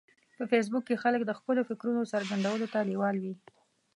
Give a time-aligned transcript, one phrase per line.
[0.37, 3.33] په فېسبوک کې خلک د خپلو فکرونو څرګندولو ته لیوال وي